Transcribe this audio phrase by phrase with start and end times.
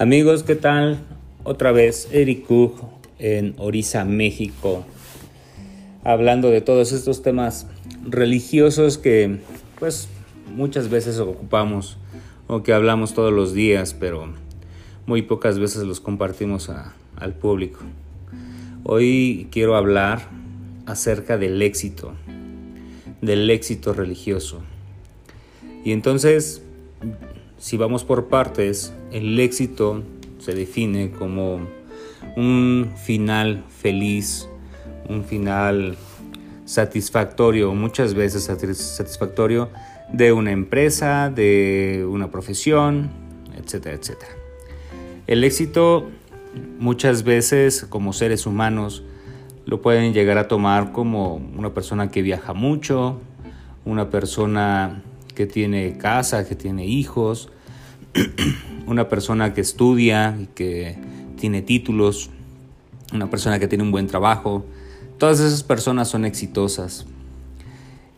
[0.00, 0.98] Amigos, ¿qué tal?
[1.44, 2.80] Otra vez Eric Cook
[3.18, 4.86] en Orisa, México,
[6.04, 7.66] hablando de todos estos temas
[8.08, 9.40] religiosos que
[9.78, 10.08] pues
[10.56, 11.98] muchas veces ocupamos
[12.46, 14.32] o que hablamos todos los días, pero
[15.04, 16.70] muy pocas veces los compartimos
[17.16, 17.80] al público.
[18.84, 20.30] Hoy quiero hablar
[20.86, 22.14] acerca del éxito,
[23.20, 24.62] del éxito religioso.
[25.84, 26.62] Y entonces
[27.60, 30.02] si vamos por partes, el éxito
[30.38, 31.60] se define como
[32.34, 34.48] un final feliz,
[35.08, 35.96] un final
[36.64, 39.68] satisfactorio, muchas veces satisfactorio
[40.10, 43.10] de una empresa, de una profesión,
[43.54, 44.32] etcétera, etcétera.
[45.26, 46.08] El éxito
[46.78, 49.04] muchas veces como seres humanos
[49.66, 53.20] lo pueden llegar a tomar como una persona que viaja mucho,
[53.84, 55.02] una persona
[55.40, 57.48] que tiene casa, que tiene hijos,
[58.86, 60.98] una persona que estudia y que
[61.38, 62.28] tiene títulos,
[63.14, 64.66] una persona que tiene un buen trabajo.
[65.16, 67.06] Todas esas personas son exitosas.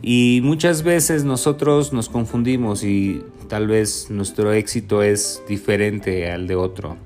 [0.02, 6.56] Y muchas veces nosotros nos confundimos y tal vez nuestro éxito es diferente al de
[6.56, 6.96] otro.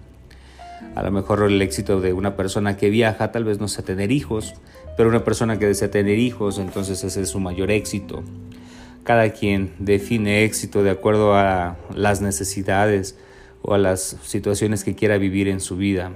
[0.95, 4.11] A lo mejor el éxito de una persona que viaja tal vez no sea tener
[4.13, 4.55] hijos,
[4.97, 8.25] pero una persona que desea tener hijos, entonces ese es su mayor éxito.
[9.07, 13.17] Cada quien define éxito de acuerdo a las necesidades
[13.63, 16.11] o a las situaciones que quiera vivir en su vida.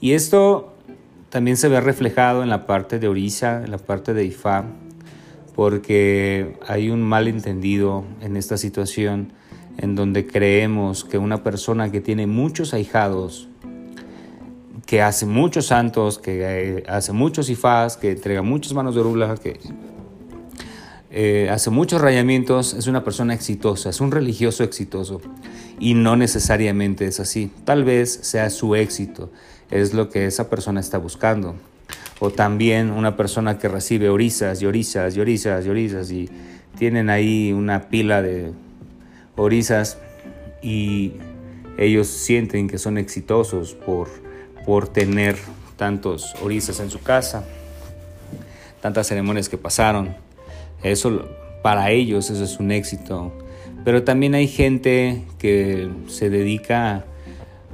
[0.00, 0.72] Y esto
[1.30, 4.66] también se ve reflejado en la parte de Orisa, en la parte de Ifá,
[5.56, 9.32] porque hay un malentendido en esta situación
[9.76, 13.48] en donde creemos que una persona que tiene muchos ahijados,
[14.86, 19.34] que hace muchos santos, que eh, hace muchos ifás, que entrega muchas manos de rula,
[19.42, 19.58] que
[21.16, 25.20] eh, hace muchos rayamientos, es una persona exitosa, es un religioso exitoso.
[25.78, 27.52] Y no necesariamente es así.
[27.64, 29.30] Tal vez sea su éxito,
[29.70, 31.54] es lo que esa persona está buscando.
[32.18, 36.28] O también una persona que recibe orisas y orisas y orisas y orisas y
[36.76, 38.50] tienen ahí una pila de
[39.36, 39.98] orisas
[40.62, 41.12] y
[41.78, 44.08] ellos sienten que son exitosos por,
[44.66, 45.36] por tener
[45.76, 47.44] tantos orisas en su casa,
[48.80, 50.24] tantas ceremonias que pasaron.
[50.84, 51.24] Eso
[51.62, 53.32] para ellos eso es un éxito.
[53.84, 57.04] Pero también hay gente que se dedica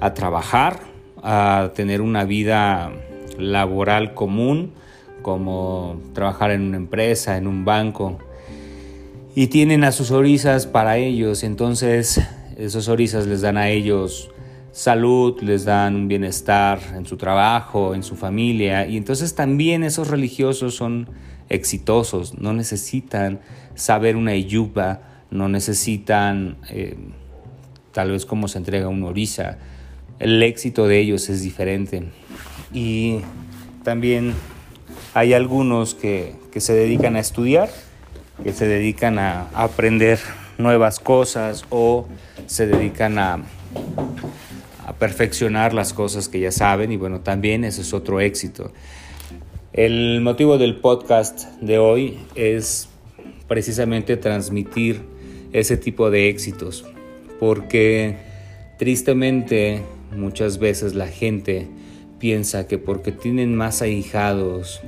[0.00, 0.81] a trabajar,
[1.22, 2.93] a tener una vida
[3.38, 4.72] laboral común,
[5.22, 8.19] como trabajar en una empresa, en un banco,
[9.34, 11.42] y tienen a sus orisas para ellos.
[11.44, 12.21] Entonces,
[12.56, 14.31] esos orisas les dan a ellos
[14.72, 20.09] salud, les dan un bienestar en su trabajo, en su familia, y entonces también esos
[20.09, 21.09] religiosos son
[21.50, 23.41] exitosos, no necesitan
[23.75, 26.97] saber una yuba, no necesitan eh,
[27.93, 29.59] tal vez cómo se entrega una orisa.
[30.19, 32.05] El éxito de ellos es diferente.
[32.72, 33.19] Y
[33.84, 34.34] también
[35.12, 37.69] hay algunos que, se dedican a estudiar,
[38.43, 40.19] que se dedican a aprender
[40.59, 42.06] nuevas cosas o
[42.47, 43.43] se dedican a,
[44.87, 48.72] a perfeccionar las cosas que ya saben y bueno, también ese es otro éxito.
[49.72, 52.88] El motivo del podcast de hoy es
[53.47, 55.03] precisamente transmitir
[55.53, 56.84] ese tipo de éxitos,
[57.38, 58.16] porque
[58.80, 59.82] tristemente
[60.16, 61.69] muchas veces la gente
[62.19, 64.80] piensa que porque tienen más ahijados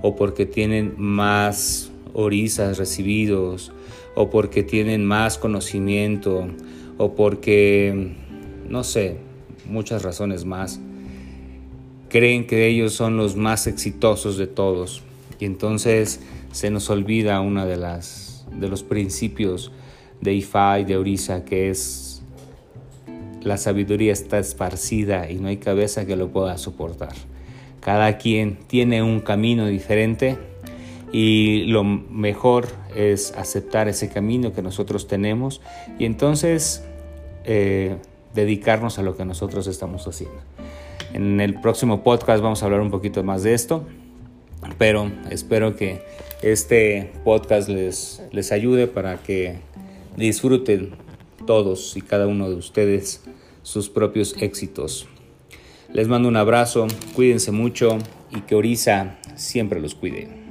[0.00, 3.72] o porque tienen más orisas recibidos
[4.14, 6.46] o porque tienen más conocimiento
[6.98, 8.14] o porque,
[8.68, 9.16] no sé,
[9.68, 10.78] muchas razones más,
[12.14, 15.02] creen que ellos son los más exitosos de todos
[15.40, 16.20] y entonces
[16.52, 19.72] se nos olvida una de las de los principios
[20.20, 22.22] de Ifá y de Orisa que es
[23.42, 27.14] la sabiduría está esparcida y no hay cabeza que lo pueda soportar.
[27.80, 30.38] Cada quien tiene un camino diferente
[31.10, 35.60] y lo mejor es aceptar ese camino que nosotros tenemos
[35.98, 36.84] y entonces
[37.42, 37.96] eh,
[38.36, 40.38] dedicarnos a lo que nosotros estamos haciendo.
[41.14, 43.86] En el próximo podcast vamos a hablar un poquito más de esto,
[44.78, 46.02] pero espero que
[46.42, 49.60] este podcast les, les ayude para que
[50.16, 50.96] disfruten
[51.46, 53.22] todos y cada uno de ustedes
[53.62, 55.06] sus propios éxitos.
[55.92, 57.96] Les mando un abrazo, cuídense mucho
[58.32, 60.43] y que Orisa siempre los cuide.